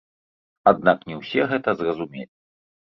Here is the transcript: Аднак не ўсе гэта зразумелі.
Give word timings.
Аднак 0.71 0.97
не 1.13 1.19
ўсе 1.21 1.41
гэта 1.55 1.79
зразумелі. 1.85 2.31